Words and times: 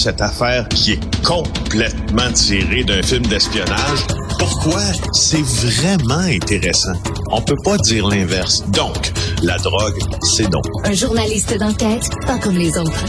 cette 0.00 0.22
affaire 0.22 0.66
qui 0.70 0.92
est 0.92 1.22
complètement 1.22 2.32
tirée 2.32 2.84
d'un 2.84 3.02
film 3.02 3.26
d'espionnage. 3.26 3.98
Pourquoi? 4.38 4.80
C'est 5.12 5.42
vraiment 5.42 6.20
intéressant? 6.20 6.94
On 7.30 7.42
peut 7.42 7.58
pas 7.62 7.76
dire 7.76 8.08
l'inverse. 8.08 8.64
Donc, 8.70 9.12
la 9.42 9.58
drogue, 9.58 9.98
c'est 10.22 10.48
non. 10.50 10.62
Un 10.84 10.94
journaliste 10.94 11.54
d'enquête, 11.58 12.08
pas 12.26 12.38
comme 12.38 12.56
les 12.56 12.78
autres. 12.78 13.04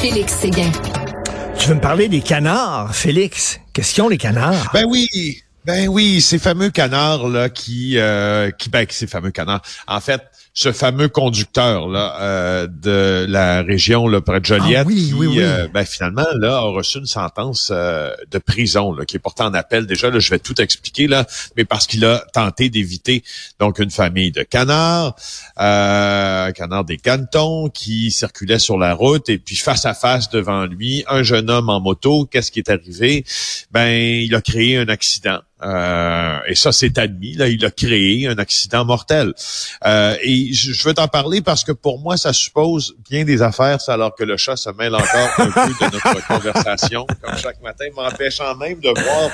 Félix 0.00 0.32
Séguin. 0.32 0.72
Tu 1.58 1.68
veux 1.68 1.74
me 1.74 1.80
parler 1.80 2.08
des 2.08 2.22
canards, 2.22 2.94
Félix? 2.94 3.60
Qu'est-ce 3.74 3.92
qu'ils 3.92 4.02
ont, 4.04 4.08
les 4.08 4.16
canards? 4.16 4.70
Ben 4.72 4.86
oui, 4.88 5.42
ben 5.64 5.88
oui, 5.88 6.20
ces 6.20 6.38
fameux 6.38 6.70
canards 6.70 7.28
là 7.28 7.48
qui, 7.48 7.98
euh, 7.98 8.50
qui, 8.50 8.68
ben 8.70 8.86
ces 8.88 9.06
fameux 9.06 9.30
canards. 9.30 9.62
En 9.86 10.00
fait, 10.00 10.22
ce 10.52 10.72
fameux 10.72 11.08
conducteur 11.08 11.86
là 11.88 12.16
euh, 12.20 12.66
de 12.66 13.24
la 13.28 13.62
région 13.62 14.08
là, 14.08 14.20
près 14.20 14.40
de 14.40 14.44
Joliette 14.44 14.78
Ah 14.80 14.84
oui, 14.86 15.06
qui 15.08 15.14
oui, 15.14 15.26
oui. 15.28 15.36
euh, 15.40 15.68
ben, 15.72 15.84
finalement 15.84 16.26
là 16.34 16.56
a 16.56 16.60
reçu 16.62 16.98
une 16.98 17.06
sentence 17.06 17.70
euh, 17.72 18.12
de 18.30 18.38
prison 18.38 18.92
là, 18.92 19.04
qui 19.04 19.16
est 19.16 19.20
portée 19.20 19.44
en 19.44 19.54
appel 19.54 19.86
déjà 19.86 20.10
là 20.10 20.18
je 20.18 20.28
vais 20.30 20.40
tout 20.40 20.60
expliquer 20.60 21.06
là 21.06 21.24
mais 21.56 21.64
parce 21.64 21.86
qu'il 21.86 22.04
a 22.04 22.24
tenté 22.34 22.68
d'éviter 22.68 23.22
donc 23.60 23.78
une 23.78 23.92
famille 23.92 24.32
de 24.32 24.42
canards 24.42 25.14
euh, 25.60 26.50
canards 26.50 26.84
des 26.84 26.98
cantons 26.98 27.68
qui 27.68 28.10
circulaient 28.10 28.58
sur 28.58 28.76
la 28.76 28.94
route 28.94 29.28
et 29.28 29.38
puis 29.38 29.54
face 29.56 29.86
à 29.86 29.94
face 29.94 30.30
devant 30.30 30.66
lui 30.66 31.04
un 31.06 31.22
jeune 31.22 31.48
homme 31.48 31.68
en 31.68 31.80
moto 31.80 32.26
qu'est-ce 32.26 32.50
qui 32.50 32.58
est 32.58 32.70
arrivé? 32.70 33.24
Ben 33.70 33.88
il 33.88 34.34
a 34.34 34.40
créé 34.40 34.78
un 34.78 34.88
accident 34.88 35.38
euh, 35.62 36.38
et 36.46 36.54
ça, 36.54 36.72
c'est 36.72 36.96
admis. 36.98 37.34
Là, 37.34 37.48
il 37.48 37.64
a 37.64 37.70
créé 37.70 38.26
un 38.28 38.38
accident 38.38 38.84
mortel. 38.84 39.32
Euh, 39.84 40.16
et 40.22 40.52
je, 40.52 40.72
je 40.72 40.88
veux 40.88 40.94
t'en 40.94 41.08
parler 41.08 41.40
parce 41.40 41.64
que 41.64 41.72
pour 41.72 41.98
moi, 42.00 42.16
ça 42.16 42.32
suppose 42.32 42.94
bien 43.08 43.24
des 43.24 43.42
affaires, 43.42 43.80
ça, 43.80 43.94
alors 43.94 44.14
que 44.14 44.24
le 44.24 44.36
chat 44.36 44.56
se 44.56 44.70
mêle 44.70 44.94
encore 44.94 45.30
un 45.38 45.50
peu 45.50 45.86
de 45.86 45.92
notre 45.92 46.26
conversation, 46.28 47.06
comme 47.22 47.36
chaque 47.36 47.60
matin, 47.62 47.84
m'empêchant 47.94 48.54
même 48.56 48.80
de 48.80 48.88
voir, 48.88 49.30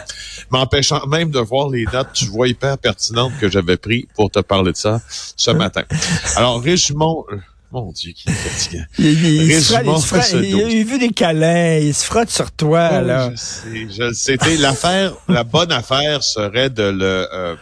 m'empêchant 0.51 1.07
même 1.07 1.31
de 1.31 1.41
voir 1.41 1.69
les 1.69 1.85
notes, 1.93 2.13
tu 2.13 2.27
vois, 2.27 2.49
hyper 2.49 2.79
pertinentes 2.79 3.33
que 3.41 3.49
j'avais 3.49 3.77
pris 3.77 4.09
pour 4.15 4.31
te 4.31 4.41
parler 4.41 4.73
de 4.73 4.77
ça 4.77 5.01
ce 5.37 5.51
matin. 5.51 5.83
Alors, 6.37 6.61
résumons. 6.61 7.25
Mon 7.73 7.91
Dieu, 7.93 8.13
qui 8.13 8.29
est 8.29 8.33
fatigant. 8.33 8.85
Il, 8.99 9.07
il- 9.25 9.43
il 9.51 9.63
se 9.63 9.73
frotte- 9.73 9.79
Résumons 9.79 9.97
il 9.97 10.01
se 10.03 10.07
frotte- 10.07 10.23
ce 10.23 10.37
il 10.37 10.55
a 10.55 10.63
dossier. 10.65 10.85
vu 10.85 10.99
des 10.99 11.11
câlins, 11.11 11.79
il 11.79 11.95
se 11.95 12.05
frotte 12.05 12.31
sur 12.31 12.53
toi, 12.53 12.89
Oh, 12.93 13.01
là. 13.05 13.31
Je 13.33 13.37
sais, 13.37 13.89
je 13.91 14.03
le 14.05 14.13
sais. 14.15 14.37
T'sais, 14.37 14.57
L'affaire, 14.57 15.15
la 15.29 15.43
bonne 15.45 15.73
affaire 15.73 16.23
serait 16.23 16.71
de 16.71 16.85
le 16.85 17.29
euh, 17.33 17.57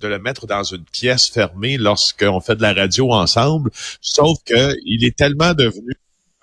de 0.00 0.08
le 0.08 0.18
mettre 0.18 0.46
dans 0.46 0.62
une 0.62 0.84
pièce 0.84 1.28
fermée 1.28 1.78
lorsqu'on 1.78 2.40
fait 2.40 2.54
de 2.56 2.62
la 2.62 2.74
radio 2.74 3.12
ensemble. 3.12 3.70
Sauf 4.02 4.38
que 4.44 4.74
il 4.84 5.04
est 5.04 5.16
tellement 5.16 5.54
devenu 5.54 5.94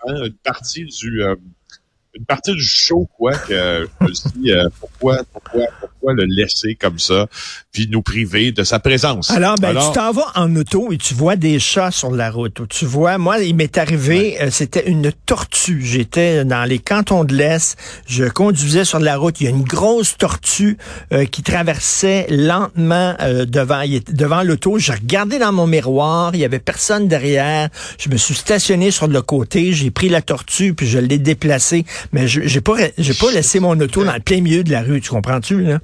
hein, 0.08 0.24
une 0.26 0.34
partie 0.44 0.86
du 0.86 1.22
euh, 1.24 1.36
une 2.16 2.26
partie 2.26 2.54
du 2.54 2.64
show 2.64 3.10
quoi 3.18 3.34
que 3.34 3.88
je 4.02 4.06
me 4.06 4.42
dis 4.42 4.52
euh, 4.52 4.70
pourquoi 4.80 5.22
pourquoi 5.32 5.66
pourquoi 5.80 6.14
le 6.14 6.26
laisser 6.26 6.76
comme 6.76 7.00
ça 7.00 7.28
puis 7.74 7.88
nous 7.90 8.04
priver 8.04 8.52
de 8.52 8.64
sa 8.64 8.80
présence? 8.80 9.32
Alors, 9.32 9.56
ben, 9.56 9.74
tu 9.74 9.94
t'en 9.94 10.12
vas 10.12 10.32
en 10.36 10.56
auto 10.56 10.92
et 10.92 10.98
tu 10.98 11.16
vois 11.16 11.36
des 11.36 11.60
chats 11.60 11.90
sur 11.90 12.12
la 12.12 12.30
route. 12.30 12.60
Ou 12.60 12.68
tu 12.68 12.86
vois, 12.86 13.18
moi, 13.18 13.40
il 13.40 13.56
m'est 13.56 13.78
arrivé, 13.80 14.40
euh, 14.42 14.50
c'était 14.52 14.88
une 14.88 15.12
tortue. 15.26 15.82
J'étais 15.82 16.46
dans 16.46 16.64
les 16.66 16.78
cantons 16.78 17.24
de 17.24 17.34
l'Est. 17.34 17.76
Je 18.06 18.26
conduisais 18.26 18.86
sur 18.86 19.00
la 19.00 19.18
route. 19.18 19.42
Il 19.42 19.46
y 19.46 19.48
a 19.48 19.50
une 19.50 19.64
grosse 19.64 20.18
tortue 20.18 20.78
euh, 21.12 21.26
qui 21.26 21.42
traversait 21.42 22.28
lentement 22.30 23.16
euh, 23.22 23.46
devant, 23.46 23.84
devant 24.10 24.44
l'auto. 24.44 24.78
Je 24.78 24.92
regardais 24.92 25.40
dans 25.40 25.52
mon 25.52 25.66
miroir. 25.66 26.36
Il 26.36 26.42
y 26.42 26.46
avait 26.46 26.60
personne 26.60 27.08
derrière. 27.08 27.70
Je 27.98 28.10
me 28.10 28.18
suis 28.18 28.36
stationné 28.36 28.92
sur 28.92 29.08
le 29.08 29.22
côté. 29.24 29.74
J'ai 29.74 29.90
pris 29.90 30.10
la 30.10 30.22
tortue 30.22 30.76
puis 30.76 30.88
je 30.88 31.00
l'ai 31.00 31.18
déplacée. 31.18 31.86
Mais 32.12 32.28
je 32.28 32.42
j'ai 32.46 32.62
pas, 32.62 32.76
j'ai 32.98 33.14
pas 33.14 33.32
laissé 33.32 33.60
mon 33.60 33.80
auto 33.80 34.04
dans 34.04 34.14
le 34.14 34.20
plein 34.20 34.42
milieu 34.42 34.64
de 34.64 34.72
la 34.72 34.82
rue. 34.82 35.02
Tu 35.02 35.10
comprends-tu, 35.10 35.62
là? 35.62 35.80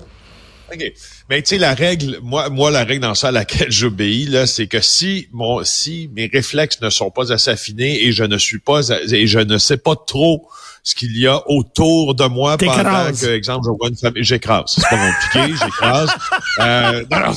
OK. 0.73 0.83
Mais 1.31 1.41
tu 1.41 1.49
sais, 1.49 1.57
la 1.57 1.73
règle, 1.73 2.19
moi, 2.21 2.49
moi, 2.49 2.69
la 2.69 2.83
règle 2.83 3.01
dans 3.01 3.15
ça 3.15 3.29
à 3.29 3.31
laquelle 3.31 3.71
j'obéis, 3.71 4.25
là, 4.25 4.45
c'est 4.45 4.67
que 4.67 4.81
si 4.81 5.27
mon, 5.31 5.63
si 5.63 6.09
mes 6.15 6.29
réflexes 6.31 6.79
ne 6.81 6.89
sont 6.91 7.09
pas 7.09 7.31
assez 7.31 7.49
affinés 7.49 8.03
et 8.05 8.11
je 8.11 8.23
ne 8.23 8.37
suis 8.37 8.59
pas, 8.59 8.81
et 9.11 9.25
je 9.25 9.39
ne 9.39 9.57
sais 9.57 9.77
pas 9.77 9.95
trop 9.95 10.47
ce 10.83 10.95
qu'il 10.95 11.17
y 11.17 11.27
a 11.27 11.41
autour 11.49 12.15
de 12.15 12.23
moi 12.25 12.55
pendant 12.67 12.83
que, 13.21 13.33
exemple, 13.33 13.65
je 13.65 13.71
vois 13.77 13.89
une 13.89 13.97
famille, 13.97 14.23
j'écrase. 14.23 14.65
C'est 14.75 14.87
pas 14.89 15.11
compliqué, 15.11 15.55
j'écrase. 15.65 16.09
Euh, 16.59 17.03
non, 17.11 17.19
non, 17.19 17.33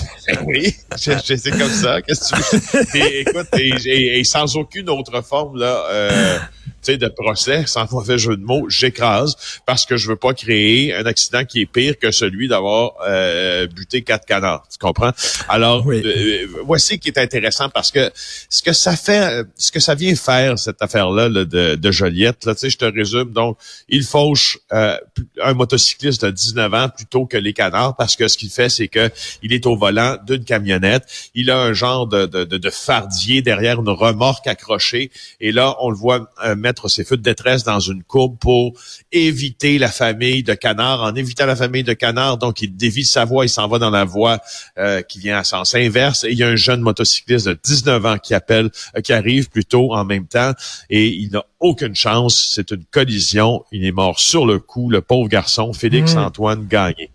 oui, 0.47 0.75
c'est 0.97 1.51
comme 1.59 1.71
ça. 1.73 2.03
Qu'est-ce 2.03 2.33
que 2.35 2.37
tu 2.37 2.77
veux? 2.77 3.01
Et, 3.01 3.21
écoute, 3.23 3.49
et, 3.59 3.73
et- 3.87 4.21
et 4.21 4.25
sans 4.25 4.57
aucune 4.57 4.89
autre 4.91 5.23
forme, 5.25 5.59
là, 5.59 5.85
euh, 5.91 6.39
sais, 6.83 6.97
de 6.97 7.09
procès, 7.09 7.65
sans 7.67 7.91
mauvais 7.93 8.19
jeu 8.19 8.37
de 8.37 8.43
mots, 8.45 8.69
j'écrase 8.69 9.37
parce 9.67 9.87
que 9.87 9.97
je 9.97 10.09
veux 10.09 10.17
pas 10.17 10.35
créer 10.35 10.95
un 10.95 11.07
accident 11.07 11.45
qui 11.45 11.61
est 11.63 11.67
pire 11.67 11.99
que 11.99 12.11
celui 12.11 12.49
d'avoir 12.49 12.93
euh, 13.07 13.67
buté 13.67 14.03
quatre 14.03 14.27
canards. 14.27 14.67
Tu 14.71 14.79
comprends? 14.79 15.13
Alors, 15.49 15.85
Oui. 15.87 16.03
euh, 16.05 16.47
voici 16.65 16.99
qui 16.99 17.09
est 17.09 17.19
intéressant 17.19 17.69
parce 17.69 17.91
que 17.91 18.11
ce 18.49 18.63
que 18.63 18.73
ça 18.73 18.97
fait, 18.97 19.21
euh, 19.41 19.45
ce 19.57 19.71
que 19.73 19.81
ça 19.81 19.95
vient 19.95 20.15
faire, 20.15 20.59
cette 20.59 20.81
affaire-là 20.83 21.29
là, 21.29 21.45
de, 21.45 21.75
de 21.77 21.91
Joliette, 21.91 22.45
là, 22.45 22.55
tu 22.55 22.61
sais, 22.61 22.71
je 22.71 22.79
te 22.79 22.85
résume. 22.85 23.33
Donc, 23.33 23.59
il 23.89 24.05
fauche 24.05 24.59
euh, 24.73 24.97
un 25.43 25.55
motocycliste 25.55 26.25
de 26.25 26.31
19 26.31 26.75
ans 26.75 26.89
plutôt 26.89 27.27
que 27.27 27.37
les 27.37 27.53
canards 27.53 27.97
parce 27.97 28.17
que 28.17 28.29
ce 28.29 28.37
qu'il 28.39 28.51
fait, 28.51 28.69
c'est 28.69 28.89
que 28.89 29.11
il 29.43 29.53
est 29.53 29.67
au 29.67 29.77
volant 29.77 30.17
d'une 30.27 30.45
camionnette. 30.45 31.05
Il 31.35 31.51
a 31.51 31.59
un 31.61 31.73
genre 31.73 32.07
de, 32.07 32.27
de, 32.27 32.45
de, 32.45 32.57
de 32.59 32.71
fardier 32.71 33.43
derrière 33.43 33.81
une 33.81 33.89
remorque 33.89 34.47
accrochée. 34.47 35.11
Et 35.41 35.53
là, 35.53 35.77
on 35.81 35.91
le 35.91 35.97
voit 35.97 36.31
euh, 36.45 36.55
mettre 36.73 36.89
ses 36.89 37.05
feux 37.05 37.17
de 37.17 37.23
détresse 37.23 37.65
dans 37.65 37.81
une 37.81 38.03
courbe 38.03 38.39
pour 38.39 38.73
éviter 39.13 39.79
la 39.79 39.89
famille 39.89 40.43
de 40.43 40.55
canards. 40.55 41.03
En 41.03 41.15
évitant 41.15 41.47
la 41.47 41.57
famille 41.57 41.85
de 41.85 41.93
canards, 41.93 42.39
donc 42.39 42.63
il 42.63 42.77
dévie 42.77 43.05
sa 43.05 43.25
voie, 43.25 43.45
il 43.45 43.51
s'en 43.51 43.69
va 43.69 43.79
dans 43.79 43.91
la 43.91 44.05
voie 44.05 44.39
euh, 44.79 45.03
qui 45.03 45.19
vient 45.19 45.39
à 45.39 45.45
sens 45.45 45.75
inverse. 45.75 46.25
Et 46.25 46.33
il 46.33 46.39
y 46.39 46.43
a 46.43 46.49
un 46.49 46.57
jeune 46.57 46.81
motocycliste 46.81 47.49
de 47.49 47.59
19 47.63 48.07
ans 48.07 48.19
qui 48.19 48.35
appelle, 48.35 48.71
euh, 48.97 49.01
qui 49.01 49.13
arrive 49.13 49.51
plutôt 49.51 49.93
en 49.93 50.05
même 50.05 50.27
temps. 50.27 50.53
Et 50.89 51.09
il 51.09 51.31
n'a 51.33 51.45
aucune 51.61 51.95
chance. 51.95 52.53
C'est 52.55 52.71
une 52.71 52.85
collision. 52.91 53.65
Il 53.73 53.85
est 53.85 53.93
mort 53.93 54.19
sur 54.19 54.47
le 54.47 54.59
coup, 54.59 54.89
le 54.89 55.01
pauvre 55.01 55.29
garçon, 55.29 55.73
Félix 55.73 56.13
Mm. 56.15 56.19
Antoine 56.19 56.67
Gagné. 56.67 57.11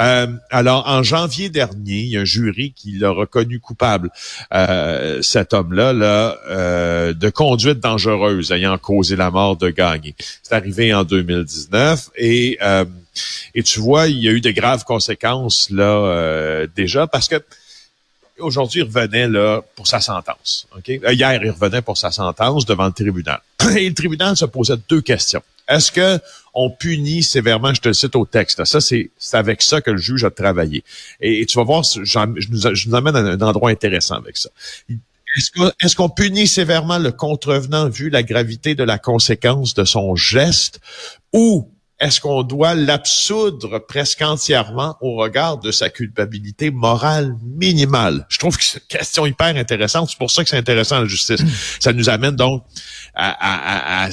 Euh, 0.00 0.26
alors, 0.50 0.88
en 0.88 1.02
janvier 1.02 1.48
dernier, 1.48 2.00
il 2.00 2.08
y 2.08 2.16
a 2.16 2.20
un 2.20 2.24
jury 2.24 2.72
qui 2.72 2.92
l'a 2.92 3.10
reconnu 3.10 3.60
coupable, 3.60 4.10
euh, 4.54 5.20
cet 5.22 5.52
homme-là, 5.54 5.92
là, 5.92 6.38
euh, 6.48 7.12
de 7.12 7.30
conduite 7.30 7.80
dangereuse 7.80 8.52
ayant 8.52 8.76
causé 8.78 8.99
la 9.08 9.30
mort 9.30 9.56
de 9.56 9.70
Gagné. 9.70 10.14
C'est 10.42 10.54
arrivé 10.54 10.92
en 10.94 11.04
2019 11.04 12.10
et 12.16 12.58
euh, 12.62 12.84
et 13.54 13.62
tu 13.62 13.80
vois, 13.80 14.06
il 14.06 14.18
y 14.18 14.28
a 14.28 14.32
eu 14.32 14.40
de 14.40 14.50
graves 14.50 14.84
conséquences 14.84 15.68
là 15.70 15.82
euh, 15.82 16.66
déjà 16.74 17.06
parce 17.06 17.28
que 17.28 17.42
aujourd'hui, 18.40 18.80
il 18.80 18.84
revenait 18.84 19.28
là 19.28 19.62
pour 19.76 19.86
sa 19.86 20.00
sentence. 20.00 20.66
ok? 20.76 20.88
Euh, 20.88 21.12
Hier, 21.12 21.42
il 21.42 21.50
revenait 21.50 21.82
pour 21.82 21.96
sa 21.96 22.10
sentence 22.10 22.64
devant 22.64 22.86
le 22.86 22.92
tribunal. 22.92 23.40
Et 23.76 23.88
le 23.88 23.94
tribunal 23.94 24.36
se 24.36 24.46
posait 24.46 24.76
deux 24.88 25.00
questions. 25.00 25.42
Est-ce 25.68 25.92
que 25.92 26.18
on 26.52 26.68
punit 26.70 27.22
sévèrement, 27.22 27.72
je 27.72 27.80
te 27.80 27.88
le 27.88 27.94
cite 27.94 28.16
au 28.16 28.26
texte, 28.26 28.64
ça 28.64 28.80
c'est 28.80 29.10
avec 29.32 29.62
ça 29.62 29.80
que 29.80 29.92
le 29.92 29.98
juge 29.98 30.24
a 30.24 30.30
travaillé. 30.30 30.82
Et, 31.20 31.46
tu 31.46 31.56
vas 31.58 31.64
voir, 31.64 31.84
je 31.84 32.02
je 32.02 32.88
nous 32.88 32.94
amène 32.96 33.14
à 33.14 33.20
un 33.20 33.40
endroit 33.40 33.70
intéressant 33.70 34.16
avec 34.16 34.36
ça. 34.36 34.50
Est-ce 35.36 35.96
qu'on 35.96 36.08
punit 36.08 36.46
sévèrement 36.48 36.98
le 36.98 37.12
contrevenant 37.12 37.88
vu 37.88 38.10
la 38.10 38.22
gravité 38.22 38.74
de 38.74 38.82
la 38.84 38.98
conséquence 38.98 39.74
de 39.74 39.84
son 39.84 40.16
geste? 40.16 40.80
Ou 41.32 41.70
est-ce 42.00 42.20
qu'on 42.20 42.42
doit 42.42 42.74
l'absoudre 42.74 43.78
presque 43.78 44.22
entièrement 44.22 44.96
au 45.02 45.16
regard 45.16 45.58
de 45.58 45.70
sa 45.70 45.90
culpabilité 45.90 46.70
morale 46.70 47.36
minimale? 47.44 48.26
Je 48.30 48.38
trouve 48.38 48.56
que 48.56 48.64
c'est 48.64 48.78
une 48.78 48.86
question 48.98 49.26
hyper 49.26 49.54
intéressante. 49.56 50.08
C'est 50.10 50.18
pour 50.18 50.30
ça 50.30 50.42
que 50.42 50.48
c'est 50.50 50.56
intéressant 50.56 51.00
la 51.00 51.06
justice. 51.06 51.40
Ça 51.78 51.92
nous 51.92 52.08
amène 52.08 52.36
donc 52.36 52.64
à- 53.14 54.08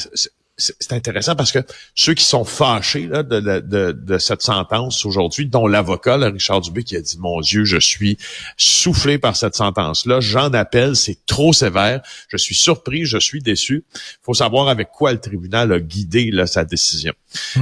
c'est 0.57 0.93
intéressant 0.93 1.35
parce 1.35 1.51
que 1.51 1.59
ceux 1.93 2.15
qui 2.15 2.23
sont 2.23 2.43
fâchés 2.43 3.05
là, 3.05 3.21
de, 3.21 3.39
de- 3.39 3.59
de- 3.59 3.91
de 3.91 4.17
cette 4.17 4.41
sentence 4.41 5.05
aujourd'hui, 5.05 5.45
dont 5.45 5.67
l'avocat, 5.67 6.17
Richard 6.17 6.61
Dubé, 6.61 6.83
qui 6.83 6.95
a 6.95 7.01
dit, 7.01 7.17
mon 7.19 7.41
Dieu, 7.41 7.63
je 7.63 7.77
suis 7.77 8.17
soufflé 8.57 9.19
par 9.19 9.35
cette 9.35 9.55
sentence-là, 9.55 10.19
j'en 10.19 10.51
appelle, 10.53 10.95
c'est 10.95 11.19
trop 11.27 11.53
sévère, 11.53 12.01
je 12.29 12.37
suis 12.37 12.55
surpris, 12.55 13.05
je 13.05 13.19
suis 13.19 13.41
déçu. 13.41 13.85
Il 13.93 13.99
faut 14.23 14.33
savoir 14.33 14.67
avec 14.67 14.89
quoi 14.89 15.11
le 15.13 15.19
tribunal 15.19 15.71
a 15.71 15.79
guidé 15.79 16.31
là, 16.31 16.47
sa 16.47 16.65
décision. 16.65 17.13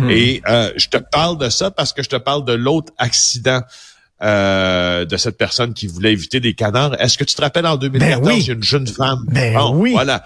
Et 0.10 0.42
euh, 0.48 0.72
je 0.78 0.88
te 0.88 0.98
parle 0.98 1.38
de 1.38 1.50
ça 1.50 1.72
parce 1.72 1.92
que 1.92 2.02
je 2.02 2.10
te 2.10 2.16
parle 2.16 2.46
de 2.46 2.54
l'autre 2.54 2.94
accident 2.98 3.62
euh, 4.24 5.04
de 5.06 5.18
cette 5.18 5.38
personne 5.38 5.74
qui 5.74 5.88
voulait 5.88 6.14
éviter 6.14 6.40
des 6.40 6.54
canards. 6.54 7.00
Est-ce 7.02 7.18
que 7.18 7.26
tu 7.26 7.36
te 7.36 7.42
rappelles 7.42 7.68
en 7.68 7.76
2014, 7.76 8.22
Ben 8.22 8.28
oui. 8.34 8.40
il 8.42 8.48
y 8.48 8.52
a 8.52 8.54
une 8.54 8.64
jeune 8.64 8.88
femme? 8.88 9.26
Ben 9.28 9.54
Bon, 9.54 9.76
oui. 9.76 9.92
voilà, 9.92 10.24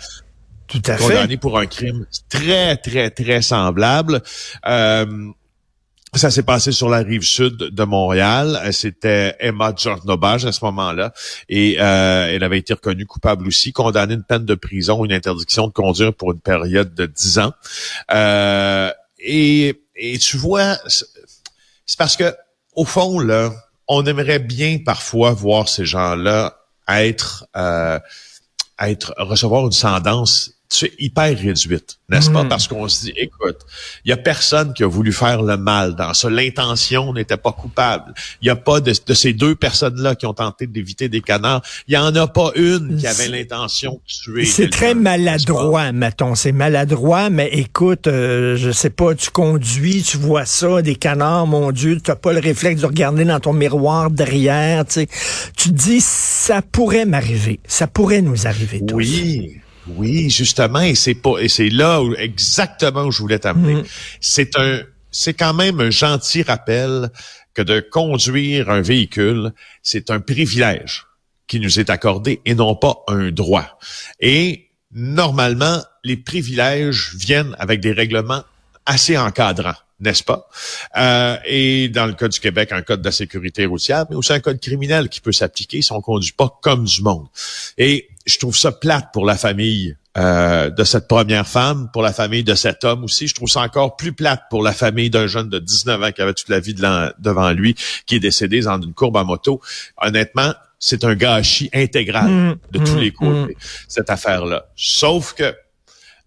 Tout 0.69 0.81
à 0.85 0.97
fait. 0.97 1.03
condamnée 1.03 1.37
pour 1.37 1.57
un 1.57 1.65
crime 1.65 2.05
très, 2.29 2.77
très, 2.77 3.09
très 3.09 3.41
semblable. 3.41 4.21
Euh, 4.67 5.31
ça 6.13 6.31
s'est 6.31 6.43
passé 6.43 6.71
sur 6.71 6.89
la 6.89 6.99
rive 6.99 7.21
sud 7.21 7.55
de 7.57 7.83
Montréal. 7.83 8.59
C'était 8.71 9.35
Emma 9.39 9.73
Jornobage 9.75 10.45
à 10.45 10.51
ce 10.51 10.65
moment-là. 10.65 11.13
Et 11.49 11.77
euh, 11.79 12.33
elle 12.33 12.43
avait 12.43 12.57
été 12.57 12.73
reconnue 12.73 13.05
coupable 13.05 13.47
aussi, 13.47 13.73
condamnée 13.73 14.15
une 14.15 14.23
peine 14.23 14.45
de 14.45 14.55
prison, 14.55 15.05
une 15.05 15.13
interdiction 15.13 15.67
de 15.67 15.73
conduire 15.73 16.13
pour 16.13 16.31
une 16.31 16.39
période 16.39 16.95
de 16.95 17.05
10 17.05 17.39
ans. 17.39 17.53
Euh, 18.11 18.91
et, 19.19 19.83
et 19.95 20.17
tu 20.17 20.37
vois, 20.37 20.77
c'est 20.87 21.97
parce 21.97 22.15
que 22.15 22.33
au 22.73 22.85
fond 22.85 23.19
là, 23.19 23.51
on 23.87 24.05
aimerait 24.05 24.39
bien 24.39 24.79
parfois 24.83 25.31
voir 25.31 25.69
ces 25.69 25.85
gens-là 25.85 26.55
être, 26.87 27.45
euh, 27.55 27.99
être 28.79 29.13
recevoir 29.17 29.65
une 29.65 29.71
sentence 29.71 30.58
hyper 30.99 31.37
réduite, 31.37 31.99
n'est-ce 32.09 32.29
pas? 32.29 32.43
Hmm. 32.43 32.49
Parce 32.49 32.67
qu'on 32.67 32.87
se 32.87 33.05
dit, 33.05 33.13
écoute, 33.17 33.57
il 34.05 34.09
y 34.09 34.11
a 34.11 34.17
personne 34.17 34.73
qui 34.73 34.83
a 34.83 34.87
voulu 34.87 35.11
faire 35.11 35.41
le 35.41 35.57
mal 35.57 35.95
dans 35.95 36.13
ça. 36.13 36.29
L'intention 36.29 37.11
n'était 37.13 37.37
pas 37.37 37.51
coupable. 37.51 38.13
Il 38.41 38.45
n'y 38.45 38.49
a 38.51 38.55
pas 38.55 38.79
de, 38.79 38.93
ces 38.93 39.33
deux 39.33 39.55
personnes-là 39.55 40.15
qui 40.15 40.27
ont 40.27 40.33
tenté 40.33 40.67
d'éviter 40.67 41.09
des 41.09 41.21
canards. 41.21 41.63
Il 41.87 41.95
y 41.95 41.97
en 41.97 42.15
a 42.15 42.27
pas 42.27 42.51
une 42.55 42.97
qui 42.97 43.07
avait 43.07 43.27
l'intention 43.27 43.93
de 43.93 44.33
tuer. 44.33 44.45
C'est 44.45 44.69
très 44.69 44.93
maladroit, 44.93 45.91
mettons. 45.91 46.35
C'est 46.35 46.51
maladroit, 46.51 47.31
mais 47.31 47.49
écoute, 47.51 48.07
euh, 48.07 48.55
je 48.55 48.71
sais 48.71 48.91
pas, 48.91 49.15
tu 49.15 49.31
conduis, 49.31 50.03
tu 50.03 50.17
vois 50.17 50.45
ça, 50.45 50.81
des 50.83 50.95
canards, 50.95 51.47
mon 51.47 51.71
Dieu, 51.71 51.99
tu 51.99 52.11
n'as 52.11 52.15
pas 52.15 52.31
le 52.31 52.39
réflexe 52.39 52.81
de 52.81 52.85
regarder 52.85 53.25
dans 53.25 53.39
ton 53.39 53.53
miroir 53.53 54.11
derrière, 54.11 54.85
tu 54.85 54.93
sais. 54.93 55.07
Tu 55.57 55.69
te 55.69 55.75
dis, 55.75 56.01
ça 56.01 56.61
pourrait 56.61 57.05
m'arriver. 57.05 57.59
Ça 57.67 57.87
pourrait 57.87 58.21
nous 58.21 58.45
arriver 58.45 58.81
tous. 58.85 58.95
Oui. 58.95 59.61
Oui, 59.95 60.29
justement, 60.29 60.81
et 60.81 60.95
c'est 60.95 61.15
pas, 61.15 61.39
et 61.39 61.49
c'est 61.49 61.69
là 61.69 62.01
où, 62.01 62.13
exactement 62.15 63.03
où 63.03 63.11
je 63.11 63.19
voulais 63.19 63.39
t'amener. 63.39 63.75
Mm. 63.75 63.85
C'est 64.21 64.57
un, 64.57 64.81
c'est 65.11 65.33
quand 65.33 65.53
même 65.53 65.79
un 65.79 65.89
gentil 65.89 66.43
rappel 66.43 67.09
que 67.53 67.61
de 67.61 67.79
conduire 67.79 68.69
un 68.69 68.81
véhicule, 68.81 69.53
c'est 69.81 70.11
un 70.11 70.19
privilège 70.19 71.05
qui 71.47 71.59
nous 71.59 71.79
est 71.79 71.89
accordé 71.89 72.41
et 72.45 72.55
non 72.55 72.75
pas 72.75 73.03
un 73.07 73.31
droit. 73.31 73.79
Et 74.19 74.69
normalement, 74.91 75.81
les 76.03 76.17
privilèges 76.17 77.15
viennent 77.15 77.55
avec 77.59 77.79
des 77.79 77.91
règlements 77.91 78.43
assez 78.85 79.17
encadrants 79.17 79.75
n'est-ce 79.99 80.23
pas? 80.23 80.47
Euh, 80.97 81.37
et 81.45 81.89
dans 81.89 82.05
le 82.05 82.13
cas 82.13 82.27
du 82.27 82.39
Québec, 82.39 82.71
un 82.71 82.81
code 82.81 83.01
de 83.01 83.05
la 83.05 83.11
sécurité 83.11 83.65
routière, 83.65 84.05
mais 84.09 84.15
aussi 84.15 84.33
un 84.33 84.39
code 84.39 84.59
criminel 84.59 85.09
qui 85.09 85.21
peut 85.21 85.31
s'appliquer 85.31 85.81
si 85.81 85.91
on 85.91 86.01
conduit 86.01 86.31
pas 86.31 86.57
comme 86.61 86.85
du 86.85 87.01
monde. 87.01 87.27
Et 87.77 88.09
je 88.25 88.37
trouve 88.37 88.57
ça 88.57 88.71
plate 88.71 89.09
pour 89.13 89.25
la 89.25 89.35
famille 89.35 89.95
euh, 90.17 90.69
de 90.69 90.83
cette 90.83 91.07
première 91.07 91.47
femme, 91.47 91.89
pour 91.93 92.01
la 92.01 92.13
famille 92.13 92.43
de 92.43 92.55
cet 92.55 92.83
homme 92.83 93.03
aussi. 93.03 93.27
Je 93.27 93.35
trouve 93.35 93.49
ça 93.49 93.61
encore 93.61 93.95
plus 93.95 94.13
plate 94.13 94.43
pour 94.49 94.63
la 94.63 94.73
famille 94.73 95.09
d'un 95.09 95.27
jeune 95.27 95.49
de 95.49 95.59
19 95.59 96.03
ans 96.03 96.11
qui 96.11 96.21
avait 96.21 96.33
toute 96.33 96.49
la 96.49 96.59
vie 96.59 96.73
devant 96.73 97.51
lui, 97.51 97.75
qui 98.05 98.15
est 98.15 98.19
décédé 98.19 98.61
dans 98.61 98.81
une 98.81 98.93
courbe 98.93 99.17
en 99.17 99.25
moto. 99.25 99.61
Honnêtement, 100.01 100.53
c'est 100.79 101.03
un 101.03 101.15
gâchis 101.15 101.69
intégral 101.73 102.29
mmh, 102.29 102.55
de 102.71 102.79
tous 102.79 102.95
mmh, 102.95 102.99
les 102.99 103.11
côtés, 103.11 103.53
mmh. 103.53 103.59
cette 103.87 104.09
affaire-là. 104.09 104.65
Sauf 104.75 105.33
que 105.33 105.53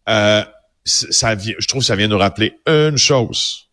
euh, 0.08 0.44
ça 0.84 1.37
je 1.37 1.67
trouve 1.67 1.81
que 1.81 1.87
ça 1.87 1.96
vient 1.96 2.08
nous 2.08 2.19
rappeler 2.19 2.55
une 2.67 2.99
chose. 2.99 3.69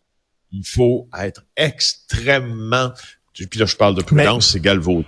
Il 0.52 0.66
faut 0.66 1.08
être 1.18 1.44
extrêmement, 1.56 2.92
puis 3.32 3.58
là 3.58 3.66
je 3.66 3.76
parle 3.76 3.94
de 3.94 4.02
prudence, 4.02 4.52
c'est 4.52 4.60
galvaudé. 4.60 5.06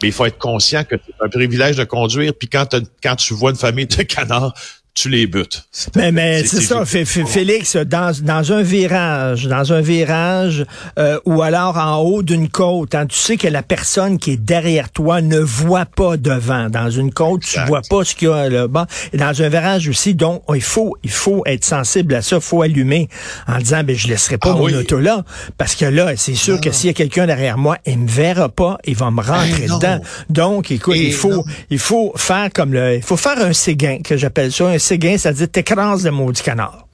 Mais 0.00 0.08
il 0.08 0.12
faut 0.12 0.26
être 0.26 0.38
conscient 0.38 0.82
que 0.82 0.96
c'est 1.06 1.24
un 1.24 1.28
privilège 1.28 1.76
de 1.76 1.84
conduire, 1.84 2.32
puis 2.36 2.48
quand, 2.48 2.74
quand 3.02 3.16
tu 3.16 3.34
vois 3.34 3.50
une 3.50 3.56
famille 3.56 3.86
de 3.86 4.02
canards, 4.02 4.54
tu 4.94 5.08
les 5.08 5.26
butes. 5.26 5.64
Mais, 5.96 6.12
mais 6.12 6.44
c'est 6.44 6.60
ça, 6.60 6.84
Félix, 6.84 7.76
dans, 7.76 8.12
dans 8.22 8.52
un 8.52 8.62
virage, 8.62 9.46
dans 9.46 9.72
un 9.72 9.80
virage, 9.80 10.66
euh, 10.98 11.18
ou 11.24 11.40
alors 11.40 11.78
en 11.78 11.96
haut 11.98 12.22
d'une 12.22 12.48
côte, 12.50 12.94
hein, 12.94 13.06
tu 13.06 13.16
sais 13.16 13.36
que 13.38 13.48
la 13.48 13.62
personne 13.62 14.18
qui 14.18 14.32
est 14.32 14.36
derrière 14.36 14.90
toi 14.90 15.22
ne 15.22 15.38
voit 15.38 15.86
pas 15.86 16.18
devant. 16.18 16.68
Dans 16.68 16.90
une 16.90 17.10
côte, 17.12 17.42
tu 17.42 17.58
vois 17.66 17.80
pas 17.88 18.04
ce 18.04 18.14
qu'il 18.14 18.28
y 18.28 18.30
a 18.30 18.50
là-bas. 18.50 18.86
Et 19.14 19.16
dans 19.16 19.42
un 19.42 19.48
virage 19.48 19.88
aussi, 19.88 20.14
donc, 20.14 20.42
il 20.54 20.62
faut, 20.62 20.96
il 21.02 21.10
faut 21.10 21.42
être 21.46 21.64
sensible 21.64 22.14
à 22.14 22.22
ça, 22.22 22.36
il 22.36 22.42
faut 22.42 22.60
allumer 22.60 23.08
en 23.48 23.58
disant, 23.58 23.82
ben, 23.84 23.96
je 23.96 24.08
laisserai 24.08 24.36
pas 24.36 24.50
ah 24.52 24.58
mon 24.58 24.72
auto 24.72 24.98
là, 24.98 25.24
parce 25.56 25.74
que 25.74 25.86
là, 25.86 26.12
c'est 26.16 26.34
sûr 26.34 26.60
que 26.60 26.70
s'il 26.70 26.88
y 26.88 26.90
a 26.90 26.94
quelqu'un 26.94 27.26
derrière 27.26 27.56
moi, 27.56 27.78
il 27.86 27.98
me 27.98 28.08
verra 28.08 28.50
pas, 28.50 28.76
il 28.84 28.96
va 28.96 29.10
me 29.10 29.22
rentrer 29.22 29.68
dedans. 29.68 30.00
Donc, 30.28 30.70
écoute, 30.70 30.96
il 30.96 31.14
faut, 31.14 31.46
il 31.70 31.78
faut 31.78 32.12
faire 32.16 32.50
comme 32.52 32.74
le, 32.74 32.96
il 32.96 33.02
faut 33.02 33.16
faire 33.16 33.38
un 33.38 33.54
séguin, 33.54 33.98
que 34.04 34.18
j'appelle 34.18 34.52
ça, 34.52 34.66
un 34.66 34.78
séguin, 34.82 35.16
c'est-à-dire 35.18 35.50
t'écrases 35.50 36.04
le 36.04 36.10
maudit 36.10 36.42
canard. 36.42 36.86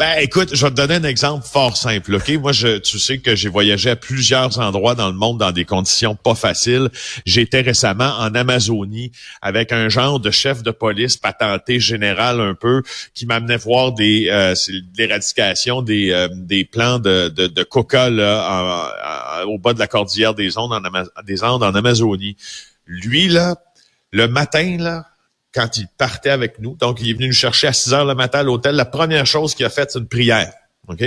Ben, 0.00 0.14
écoute, 0.18 0.54
je 0.54 0.64
vais 0.64 0.70
te 0.70 0.76
donner 0.76 0.94
un 0.94 1.04
exemple 1.04 1.46
fort 1.46 1.76
simple, 1.76 2.14
OK? 2.14 2.30
Moi, 2.40 2.52
je, 2.52 2.78
tu 2.78 2.98
sais 2.98 3.18
que 3.18 3.36
j'ai 3.36 3.50
voyagé 3.50 3.90
à 3.90 3.96
plusieurs 3.96 4.58
endroits 4.58 4.94
dans 4.94 5.08
le 5.08 5.14
monde 5.14 5.36
dans 5.36 5.52
des 5.52 5.66
conditions 5.66 6.14
pas 6.14 6.34
faciles. 6.34 6.88
J'étais 7.26 7.60
récemment 7.60 8.10
en 8.18 8.34
Amazonie 8.34 9.12
avec 9.42 9.72
un 9.72 9.90
genre 9.90 10.18
de 10.18 10.30
chef 10.30 10.62
de 10.62 10.70
police 10.70 11.18
patenté 11.18 11.80
général 11.80 12.40
un 12.40 12.54
peu 12.54 12.82
qui 13.12 13.26
m'amenait 13.26 13.58
voir 13.58 13.92
des 13.92 14.30
euh, 14.30 14.54
l'éradication 14.96 15.82
des, 15.82 16.12
euh, 16.12 16.28
des 16.32 16.64
plants 16.64 16.98
de, 16.98 17.28
de, 17.28 17.46
de 17.46 17.62
coca 17.62 18.08
là, 18.08 19.44
au 19.48 19.58
bas 19.58 19.74
de 19.74 19.78
la 19.78 19.86
cordillère 19.86 20.32
des 20.32 20.56
Andes 20.56 20.72
en, 20.72 21.22
des 21.24 21.44
Andes 21.44 21.62
en 21.62 21.74
Amazonie. 21.74 22.38
Lui, 22.86 23.28
là, 23.28 23.54
le 24.12 24.28
matin, 24.28 24.78
là, 24.78 25.09
quand 25.54 25.76
il 25.76 25.86
partait 25.98 26.30
avec 26.30 26.58
nous. 26.58 26.76
Donc, 26.76 27.00
il 27.00 27.10
est 27.10 27.12
venu 27.14 27.28
nous 27.28 27.32
chercher 27.32 27.66
à 27.66 27.72
6 27.72 27.92
heures 27.92 28.04
le 28.04 28.14
matin 28.14 28.40
à 28.40 28.42
l'hôtel. 28.42 28.74
La 28.74 28.84
première 28.84 29.26
chose 29.26 29.54
qu'il 29.54 29.66
a 29.66 29.70
faite, 29.70 29.90
c'est 29.92 29.98
une 29.98 30.08
prière. 30.08 30.52
OK? 30.88 31.04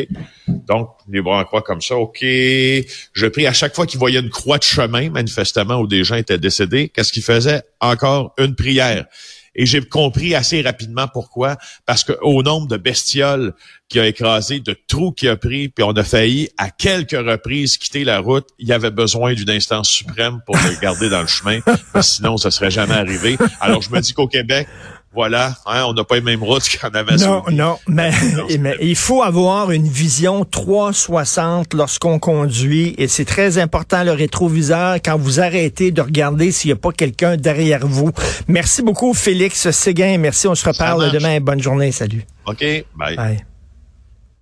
Donc, 0.48 0.92
les 1.10 1.22
bras 1.22 1.40
en 1.40 1.44
croix 1.44 1.62
comme 1.62 1.82
ça. 1.82 1.96
OK. 1.96 2.20
Je 2.22 3.26
prie 3.28 3.48
à 3.48 3.54
chaque 3.54 3.76
fois 3.76 3.86
qu'il 3.86 4.00
voyait 4.00 4.20
une 4.20 4.30
croix 4.30 4.58
de 4.58 4.64
chemin, 4.64 5.10
manifestement, 5.10 5.80
où 5.80 5.88
des 5.88 6.04
gens 6.04 6.16
étaient 6.16 6.38
décédés. 6.38 6.90
Qu'est-ce 6.90 7.12
qu'il 7.12 7.24
faisait? 7.24 7.64
Encore 7.82 8.34
une 8.38 8.56
prière. 8.56 9.06
Et 9.56 9.66
j'ai 9.66 9.82
compris 9.82 10.36
assez 10.36 10.62
rapidement 10.62 11.08
pourquoi. 11.08 11.58
Parce 11.86 12.04
que 12.04 12.14
au 12.22 12.44
nombre 12.44 12.68
de 12.68 12.78
bestioles 12.78 13.54
qui 13.90 14.00
a 14.00 14.08
écrasé, 14.08 14.60
de 14.60 14.76
trous 14.88 15.12
qui 15.12 15.28
a 15.28 15.36
pris, 15.36 15.70
puis 15.70 15.84
on 15.84 15.92
a 15.92 16.04
failli 16.04 16.50
à 16.58 16.70
quelques 16.70 17.12
reprises 17.12 17.78
quitter 17.78 18.04
la 18.04 18.20
route, 18.20 18.48
il 18.58 18.68
y 18.68 18.74
avait 18.74 18.92
besoin 18.92 19.34
d'une 19.34 19.50
instance 19.50 19.90
suprême 19.90 20.40
pour 20.46 20.56
le 20.56 20.80
garder 20.82 21.10
dans 21.10 21.22
le 21.22 21.28
chemin. 21.28 21.60
sinon, 22.02 22.38
ça 22.38 22.50
serait 22.50 22.72
jamais 22.72 22.96
arrivé. 22.96 23.38
Alors, 23.60 23.82
je 23.82 23.92
me 23.92 24.00
dis 24.00 24.14
qu'au 24.14 24.28
Québec, 24.28 24.68
voilà, 25.14 25.56
hein, 25.66 25.84
on 25.88 25.94
n'a 25.94 26.04
pas 26.04 26.16
les 26.16 26.22
mêmes 26.22 26.44
routes 26.44 26.68
qu'en 26.82 26.90
Amazonie. 26.90 27.32
Non, 27.32 27.44
non, 27.52 27.78
mais, 27.88 28.12
mais, 28.60 28.76
il 28.82 28.96
faut 28.96 29.22
avoir 29.22 29.72
une 29.72 29.88
vision 29.88 30.44
360 30.46 31.74
lorsqu'on 31.74 32.20
conduit 32.20 32.96
et 32.98 33.08
c'est 33.08 33.26
très 33.26 33.58
important 33.58 34.04
le 34.04 34.12
rétroviseur 34.12 34.96
quand 34.96 35.18
vous 35.18 35.40
arrêtez 35.40 35.92
de 35.92 36.02
regarder 36.02 36.52
s'il 36.52 36.70
n'y 36.70 36.74
a 36.74 36.78
pas 36.78 36.92
quelqu'un 36.92 37.38
derrière 37.38 37.86
vous. 37.86 38.12
Merci 38.48 38.82
beaucoup 38.82 39.14
Félix 39.14 39.70
Séguin, 39.72 40.18
merci, 40.18 40.48
on 40.48 40.56
se 40.56 40.68
reparle 40.68 41.12
demain. 41.12 41.40
Bonne 41.40 41.62
journée, 41.62 41.92
salut. 41.92 42.26
OK, 42.46 42.64
bye. 42.96 43.16
bye. 43.16 43.53